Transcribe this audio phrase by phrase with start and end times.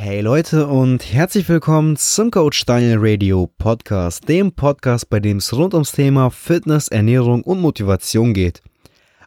[0.00, 5.52] Hey Leute und herzlich willkommen zum Coach Daniel Radio Podcast, dem Podcast, bei dem es
[5.52, 8.62] rund ums Thema Fitness, Ernährung und Motivation geht.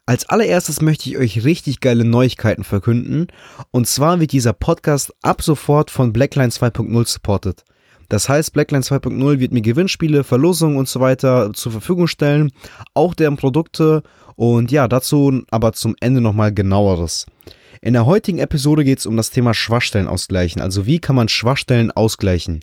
[0.06, 3.28] Als allererstes möchte ich euch richtig geile Neuigkeiten verkünden
[3.72, 7.66] und zwar wird dieser Podcast ab sofort von Blackline 2.0 supported.
[8.08, 12.50] Das heißt, Blackline 2.0 wird mir Gewinnspiele, Verlosungen und so weiter zur Verfügung stellen,
[12.94, 14.04] auch deren Produkte
[14.38, 17.26] und ja, dazu aber zum Ende nochmal genaueres.
[17.80, 21.30] In der heutigen Episode geht es um das Thema Schwachstellen ausgleichen, also wie kann man
[21.30, 22.60] Schwachstellen ausgleichen.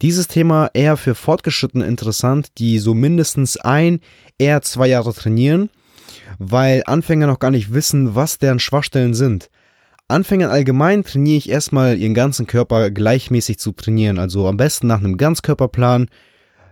[0.00, 4.00] Dieses Thema eher für Fortgeschrittene interessant, die so mindestens ein,
[4.38, 5.70] eher zwei Jahre trainieren,
[6.38, 9.50] weil Anfänger noch gar nicht wissen, was deren Schwachstellen sind.
[10.06, 15.00] Anfängern allgemein trainiere ich erstmal ihren ganzen Körper gleichmäßig zu trainieren, also am besten nach
[15.00, 16.08] einem Ganzkörperplan.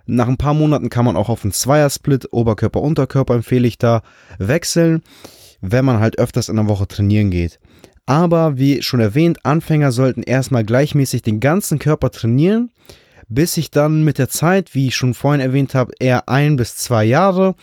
[0.06, 4.02] Nach ein paar Monaten kann man auch auf einen Zweiersplit, Oberkörper, Unterkörper empfehle ich da,
[4.38, 5.02] wechseln,
[5.60, 7.58] wenn man halt öfters in der Woche trainieren geht.
[8.06, 12.70] Aber wie schon erwähnt, Anfänger sollten erstmal gleichmäßig den ganzen Körper trainieren,
[13.28, 16.76] bis sich dann mit der Zeit, wie ich schon vorhin erwähnt habe, eher ein bis
[16.76, 17.56] zwei Jahre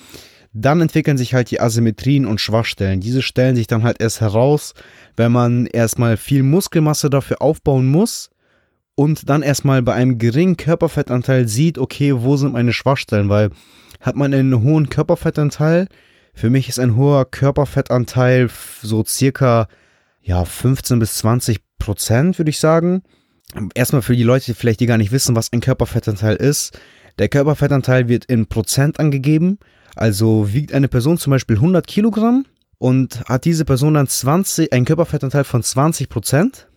[0.53, 2.99] dann entwickeln sich halt die Asymmetrien und Schwachstellen.
[2.99, 4.73] Diese stellen sich dann halt erst heraus,
[5.17, 8.29] wenn man erstmal viel Muskelmasse dafür aufbauen muss
[8.95, 13.49] und dann erstmal bei einem geringen Körperfettanteil sieht, okay, wo sind meine Schwachstellen, weil
[13.99, 15.87] hat man einen hohen Körperfettanteil,
[16.33, 18.49] für mich ist ein hoher Körperfettanteil
[18.81, 19.67] so circa
[20.21, 23.03] ja 15 bis 20 Prozent, würde ich sagen.
[23.75, 26.79] Erstmal für die Leute, vielleicht die gar nicht wissen, was ein Körperfettanteil ist.
[27.19, 29.59] Der Körperfettanteil wird in Prozent angegeben.
[29.95, 32.45] Also wiegt eine Person zum Beispiel 100 Kilogramm
[32.79, 36.67] und hat diese Person dann 20, einen Körperfettanteil von 20 Prozent.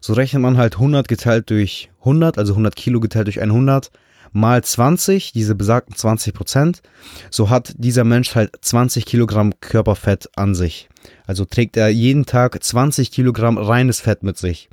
[0.00, 3.90] So rechnet man halt 100 geteilt durch 100, also 100 Kilo geteilt durch 100
[4.32, 6.82] mal 20, diese besagten 20 Prozent.
[7.30, 10.88] So hat dieser Mensch halt 20 Kilogramm Körperfett an sich.
[11.26, 14.68] Also trägt er jeden Tag 20 Kilogramm reines Fett mit sich.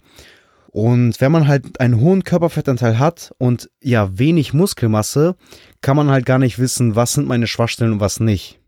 [0.72, 5.36] Und wenn man halt einen hohen Körperfettanteil hat und ja wenig Muskelmasse,
[5.82, 8.60] kann man halt gar nicht wissen, was sind meine Schwachstellen und was nicht.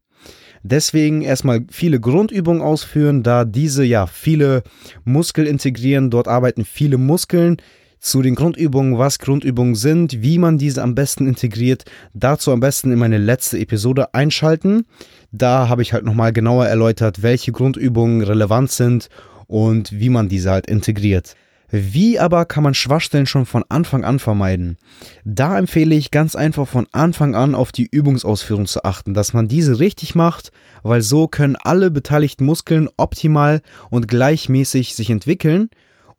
[0.63, 4.63] Deswegen erstmal viele Grundübungen ausführen, da diese ja viele
[5.03, 6.11] Muskeln integrieren.
[6.11, 7.57] Dort arbeiten viele Muskeln.
[8.03, 11.85] Zu den Grundübungen, was Grundübungen sind, wie man diese am besten integriert,
[12.15, 14.87] dazu am besten in meine letzte Episode einschalten.
[15.31, 19.09] Da habe ich halt nochmal genauer erläutert, welche Grundübungen relevant sind
[19.45, 21.35] und wie man diese halt integriert.
[21.69, 24.77] Wie aber kann man Schwachstellen schon von Anfang an vermeiden?
[25.23, 29.47] Da empfehle ich ganz einfach von Anfang an auf die Übungsausführung zu achten, dass man
[29.47, 30.51] diese richtig macht,
[30.81, 35.69] weil so können alle beteiligten Muskeln optimal und gleichmäßig sich entwickeln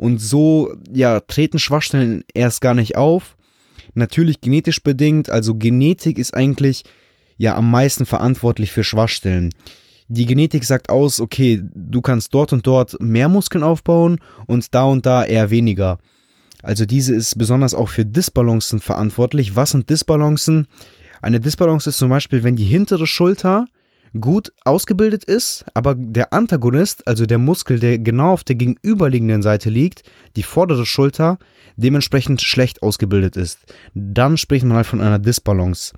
[0.03, 3.37] und so ja treten Schwachstellen erst gar nicht auf.
[3.95, 6.85] Natürlich genetisch bedingt, also Genetik ist eigentlich
[7.37, 9.51] ja am meisten verantwortlich für Schwachstellen
[10.13, 14.85] die Genetik sagt aus, okay, du kannst dort und dort mehr Muskeln aufbauen und da
[14.85, 15.99] und da eher weniger.
[16.63, 19.57] Also diese ist besonders auch für Disbalancen verantwortlich.
[19.57, 20.69] Was sind Disbalancen?
[21.23, 23.67] Eine Disbalance ist zum Beispiel, wenn die hintere Schulter
[24.21, 29.71] gut ausgebildet ist, aber der Antagonist, also der Muskel, der genau auf der gegenüberliegenden Seite
[29.71, 30.03] liegt,
[30.37, 31.39] die vordere Schulter,
[31.77, 33.59] dementsprechend schlecht ausgebildet ist.
[33.95, 35.93] Dann spricht man halt von einer Disbalance.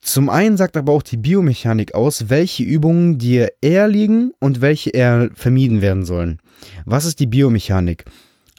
[0.00, 4.90] Zum einen sagt aber auch die Biomechanik aus, welche Übungen dir eher liegen und welche
[4.90, 6.40] eher vermieden werden sollen.
[6.84, 8.04] Was ist die Biomechanik?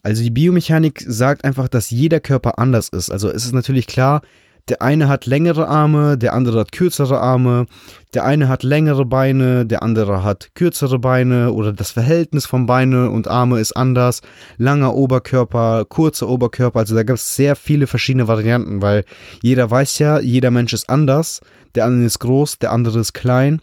[0.03, 3.09] Also die Biomechanik sagt einfach, dass jeder Körper anders ist.
[3.09, 4.21] Also es ist natürlich klar,
[4.69, 7.65] der eine hat längere Arme, der andere hat kürzere Arme,
[8.13, 13.09] der eine hat längere Beine, der andere hat kürzere Beine oder das Verhältnis von Beine
[13.09, 14.21] und Arme ist anders.
[14.57, 19.03] Langer Oberkörper, kurzer Oberkörper, also da gibt es sehr viele verschiedene Varianten, weil
[19.41, 21.41] jeder weiß ja, jeder Mensch ist anders.
[21.75, 23.61] Der eine ist groß, der andere ist klein.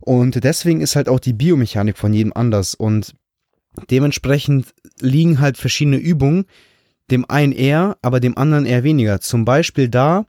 [0.00, 2.74] Und deswegen ist halt auch die Biomechanik von jedem anders.
[2.74, 3.14] Und
[3.90, 6.44] dementsprechend liegen halt verschiedene Übungen,
[7.10, 9.20] dem einen eher, aber dem anderen eher weniger.
[9.20, 10.24] Zum Beispiel da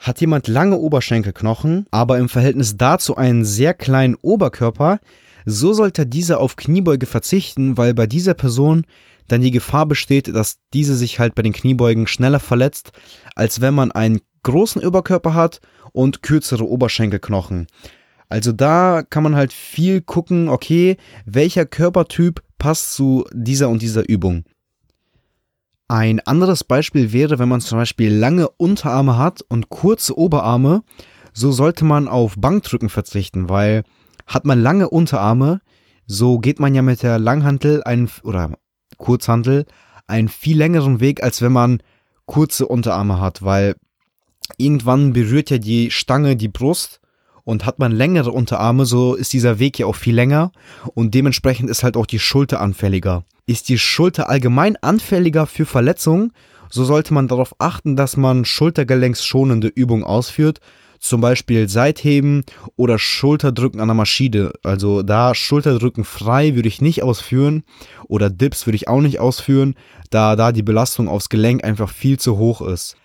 [0.00, 4.98] hat jemand lange Oberschenkelknochen, aber im Verhältnis dazu einen sehr kleinen Oberkörper,
[5.44, 8.84] so sollte dieser auf Kniebeuge verzichten, weil bei dieser Person
[9.28, 12.92] dann die Gefahr besteht, dass diese sich halt bei den Kniebeugen schneller verletzt,
[13.34, 15.60] als wenn man einen großen Oberkörper hat
[15.92, 17.66] und kürzere Oberschenkelknochen.
[18.28, 24.08] Also da kann man halt viel gucken, okay, welcher Körpertyp passt zu dieser und dieser
[24.08, 24.44] Übung.
[25.92, 30.84] Ein anderes Beispiel wäre, wenn man zum Beispiel lange Unterarme hat und kurze Oberarme,
[31.34, 33.84] so sollte man auf Bankdrücken verzichten, weil
[34.26, 35.60] hat man lange Unterarme,
[36.06, 38.56] so geht man ja mit der Langhantel einen, oder
[38.96, 39.66] Kurzhantel
[40.06, 41.82] einen viel längeren Weg, als wenn man
[42.24, 43.76] kurze Unterarme hat, weil
[44.56, 47.01] irgendwann berührt ja die Stange die Brust
[47.44, 50.52] Und hat man längere Unterarme, so ist dieser Weg ja auch viel länger
[50.94, 53.24] und dementsprechend ist halt auch die Schulter anfälliger.
[53.46, 56.32] Ist die Schulter allgemein anfälliger für Verletzungen,
[56.70, 60.60] so sollte man darauf achten, dass man schultergelenksschonende Übungen ausführt,
[61.02, 62.44] zum Beispiel Seitheben
[62.76, 64.52] oder Schulterdrücken an der Maschine.
[64.62, 67.64] Also da Schulterdrücken frei würde ich nicht ausführen
[68.06, 69.74] oder Dips würde ich auch nicht ausführen,
[70.10, 72.96] da da die Belastung aufs Gelenk einfach viel zu hoch ist.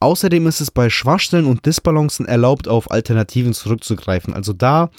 [0.00, 4.32] Außerdem ist es bei Schwachstellen und Disbalancen erlaubt, auf Alternativen zurückzugreifen.
[4.32, 4.90] Also da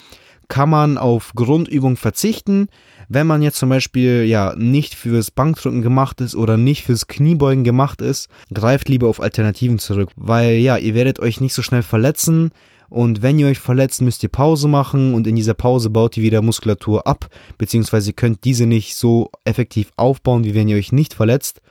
[0.46, 2.68] kann man auf Grundübungen verzichten,
[3.08, 7.64] wenn man jetzt zum Beispiel ja nicht fürs Bankdrücken gemacht ist oder nicht fürs Kniebeugen
[7.64, 11.82] gemacht ist, greift lieber auf Alternativen zurück, weil ja, ihr werdet euch nicht so schnell
[11.82, 12.50] verletzen.
[12.88, 15.14] Und wenn ihr euch verletzt, müsst ihr Pause machen.
[15.14, 19.90] Und in dieser Pause baut ihr wieder Muskulatur ab, beziehungsweise könnt diese nicht so effektiv
[19.96, 21.62] aufbauen, wie wenn ihr euch nicht verletzt.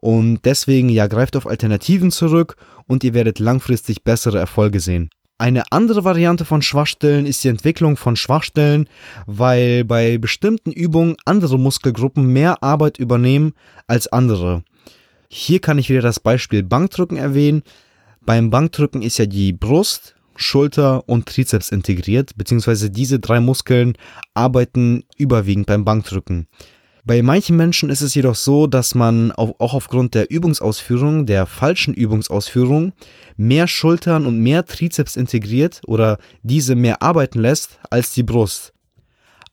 [0.00, 2.56] Und deswegen, ja, greift auf Alternativen zurück
[2.86, 5.10] und ihr werdet langfristig bessere Erfolge sehen.
[5.40, 8.88] Eine andere Variante von Schwachstellen ist die Entwicklung von Schwachstellen,
[9.26, 13.54] weil bei bestimmten Übungen andere Muskelgruppen mehr Arbeit übernehmen
[13.86, 14.64] als andere.
[15.30, 17.62] Hier kann ich wieder das Beispiel Bankdrücken erwähnen.
[18.20, 23.94] Beim Bankdrücken ist ja die Brust, Schulter und Trizeps integriert, beziehungsweise diese drei Muskeln
[24.34, 26.48] arbeiten überwiegend beim Bankdrücken.
[27.04, 31.94] Bei manchen Menschen ist es jedoch so, dass man auch aufgrund der Übungsausführung, der falschen
[31.94, 32.92] Übungsausführung,
[33.36, 38.74] mehr Schultern und mehr Trizeps integriert oder diese mehr arbeiten lässt als die Brust.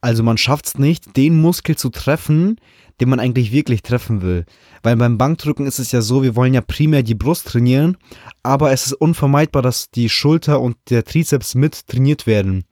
[0.01, 2.57] Also man schafft es nicht, den Muskel zu treffen,
[2.99, 4.45] den man eigentlich wirklich treffen will.
[4.83, 7.97] Weil beim Bankdrücken ist es ja so, wir wollen ja primär die Brust trainieren,
[8.43, 12.65] aber es ist unvermeidbar, dass die Schulter und der Trizeps mit trainiert werden.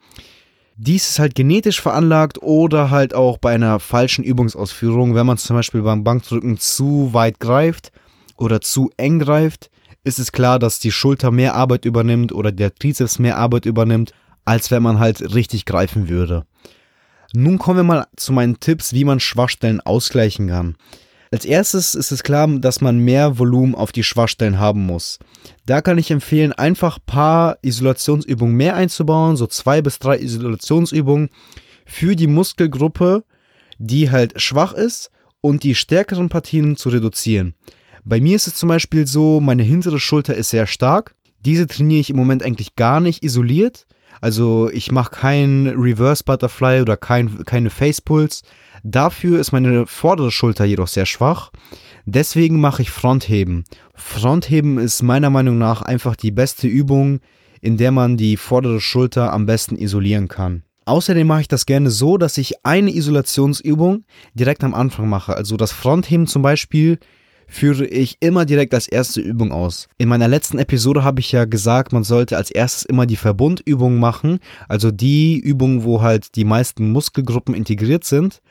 [0.77, 5.55] Dies ist halt genetisch veranlagt oder halt auch bei einer falschen Übungsausführung, wenn man zum
[5.55, 7.93] Beispiel beim Bankdrücken zu weit greift
[8.35, 9.69] oder zu eng greift,
[10.03, 14.13] ist es klar, dass die Schulter mehr Arbeit übernimmt oder der Trizeps mehr Arbeit übernimmt,
[14.43, 16.45] als wenn man halt richtig greifen würde.
[17.33, 20.75] Nun kommen wir mal zu meinen Tipps, wie man Schwachstellen ausgleichen kann.
[21.35, 25.19] Als erstes ist es klar, dass man mehr Volumen auf die Schwachstellen haben muss.
[25.65, 31.27] Da kann ich empfehlen, einfach ein paar Isolationsübungen mehr einzubauen, so zwei bis drei Isolationsübungen
[31.85, 33.25] für die Muskelgruppe,
[33.79, 35.11] die halt schwach ist
[35.41, 37.53] und die stärkeren Partien zu reduzieren.
[38.05, 41.15] Bei mir ist es zum Beispiel so, meine hintere Schulter ist sehr stark.
[41.41, 43.87] Diese trainiere ich im Moment eigentlich gar nicht isoliert.
[44.21, 48.43] Also ich mache kein Reverse Butterfly oder kein, keine Face Pulse.
[48.83, 51.51] Dafür ist meine vordere Schulter jedoch sehr schwach.
[52.05, 53.63] Deswegen mache ich Frontheben.
[53.95, 57.19] Frontheben ist meiner Meinung nach einfach die beste Übung,
[57.61, 60.63] in der man die vordere Schulter am besten isolieren kann.
[60.85, 65.35] Außerdem mache ich das gerne so, dass ich eine Isolationsübung direkt am Anfang mache.
[65.35, 66.99] Also das Frontheben zum Beispiel
[67.47, 69.87] führe ich immer direkt als erste Übung aus.
[69.97, 73.99] In meiner letzten Episode habe ich ja gesagt, man sollte als erstes immer die Verbundübung
[73.99, 78.41] machen, also die Übung, wo halt die meisten Muskelgruppen integriert sind.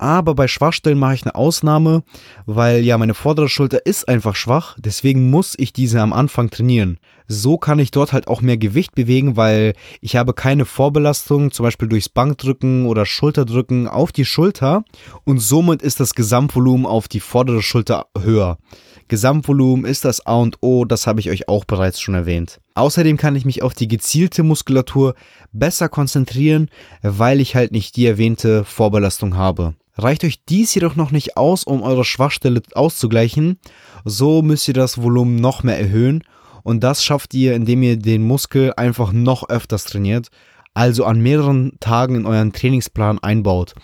[0.00, 2.04] Aber bei Schwachstellen mache ich eine Ausnahme,
[2.46, 6.98] weil ja meine vordere Schulter ist einfach schwach, deswegen muss ich diese am Anfang trainieren.
[7.30, 11.64] So kann ich dort halt auch mehr Gewicht bewegen, weil ich habe keine Vorbelastung, zum
[11.64, 14.82] Beispiel durchs Bankdrücken oder Schulterdrücken auf die Schulter
[15.24, 18.56] und somit ist das Gesamtvolumen auf die vordere Schulter höher.
[19.08, 22.60] Gesamtvolumen ist das A und O, das habe ich euch auch bereits schon erwähnt.
[22.74, 25.14] Außerdem kann ich mich auf die gezielte Muskulatur
[25.52, 26.70] besser konzentrieren,
[27.02, 29.74] weil ich halt nicht die erwähnte Vorbelastung habe.
[29.98, 33.58] Reicht euch dies jedoch noch nicht aus, um eure Schwachstelle auszugleichen,
[34.04, 36.22] so müsst ihr das Volumen noch mehr erhöhen
[36.62, 40.28] und das schafft ihr, indem ihr den Muskel einfach noch öfters trainiert,
[40.74, 43.74] also an mehreren Tagen in euren Trainingsplan einbaut.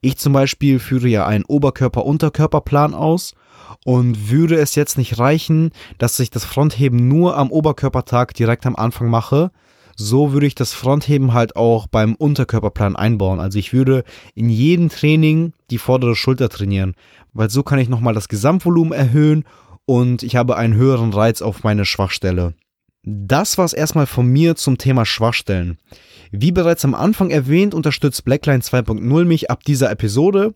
[0.00, 3.34] Ich zum Beispiel führe ja einen Oberkörper-Unterkörperplan aus
[3.84, 8.76] und würde es jetzt nicht reichen, dass ich das Frontheben nur am Oberkörpertag direkt am
[8.76, 9.50] Anfang mache,
[9.96, 13.40] so würde ich das Frontheben halt auch beim Unterkörperplan einbauen.
[13.40, 16.94] Also ich würde in jedem Training die vordere Schulter trainieren,
[17.32, 19.44] weil so kann ich nochmal das Gesamtvolumen erhöhen
[19.86, 22.54] und ich habe einen höheren Reiz auf meine Schwachstelle.
[23.02, 25.78] Das war's erstmal von mir zum Thema Schwachstellen.
[26.32, 30.54] Wie bereits am Anfang erwähnt, unterstützt Blackline 2.0 mich ab dieser Episode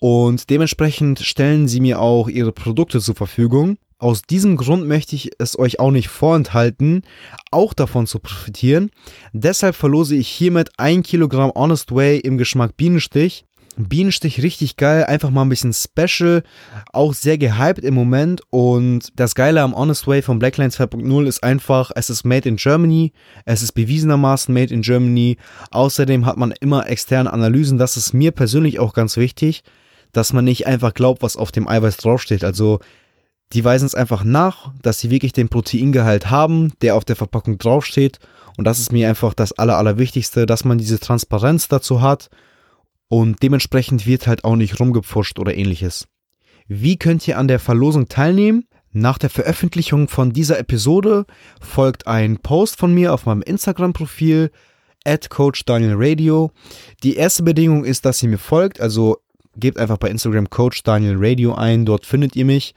[0.00, 3.78] und dementsprechend stellen sie mir auch ihre Produkte zur Verfügung.
[3.98, 7.02] Aus diesem Grund möchte ich es euch auch nicht vorenthalten,
[7.52, 8.90] auch davon zu profitieren.
[9.32, 13.46] Deshalb verlose ich hiermit ein Kilogramm Honest Way im Geschmack Bienenstich.
[13.76, 16.42] Bienenstich richtig geil, einfach mal ein bisschen special,
[16.92, 21.42] auch sehr gehypt im Moment und das Geile am Honest Way von Blackline 2.0 ist
[21.42, 23.12] einfach, es ist made in Germany,
[23.44, 25.38] es ist bewiesenermaßen made in Germany,
[25.70, 29.62] außerdem hat man immer externe Analysen, das ist mir persönlich auch ganz wichtig,
[30.12, 32.78] dass man nicht einfach glaubt, was auf dem Eiweiß draufsteht, also
[33.52, 37.58] Die weisen es einfach nach, dass sie wirklich den Proteingehalt haben, der auf der Verpackung
[37.58, 38.18] draufsteht.
[38.56, 42.30] Und das ist mir einfach das Aller, Allerwichtigste, dass man diese Transparenz dazu hat.
[43.08, 46.06] Und dementsprechend wird halt auch nicht rumgepfuscht oder ähnliches.
[46.66, 48.66] Wie könnt ihr an der Verlosung teilnehmen?
[48.92, 51.26] Nach der Veröffentlichung von dieser Episode
[51.60, 54.50] folgt ein Post von mir auf meinem Instagram-Profil
[55.04, 56.50] at Coach Daniel Radio.
[57.02, 59.18] Die erste Bedingung ist, dass ihr mir folgt, also
[59.56, 62.74] gebt einfach bei Instagram Coach Daniel Radio ein, dort findet ihr mich.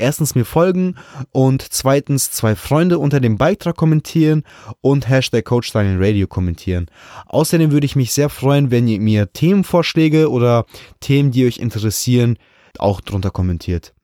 [0.00, 0.96] Erstens mir folgen
[1.30, 4.44] und zweitens zwei Freunde unter dem Beitrag kommentieren
[4.80, 6.86] und Hashtag Radio kommentieren.
[7.26, 10.64] Außerdem würde ich mich sehr freuen, wenn ihr mir Themenvorschläge oder
[11.00, 12.38] Themen, die euch interessieren,
[12.78, 13.94] auch drunter kommentiert.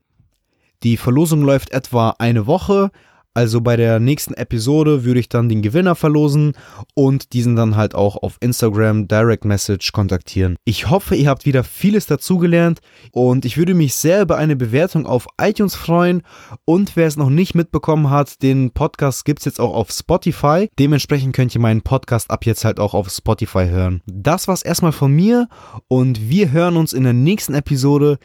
[0.83, 2.91] Die Verlosung läuft etwa eine Woche.
[3.37, 6.55] Also bei der nächsten Episode würde ich dann den Gewinner verlosen
[6.95, 10.57] und diesen dann halt auch auf Instagram Direct Message kontaktieren.
[10.65, 12.81] Ich hoffe, ihr habt wieder vieles dazugelernt
[13.13, 16.23] und ich würde mich sehr über eine Bewertung auf iTunes freuen
[16.65, 20.71] und wer es noch nicht mitbekommen hat, den Podcast gibt es jetzt auch auf Spotify.
[20.79, 24.01] Dementsprechend könnt ihr meinen Podcast ab jetzt halt auch auf Spotify hören.
[24.07, 25.47] Das war's erstmal von mir
[25.89, 28.17] und wir hören uns in der nächsten Episode.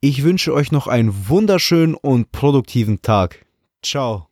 [0.00, 3.44] Ich wünsche euch noch einen wunderschönen und produktiven Tag.
[3.82, 4.29] Ciao.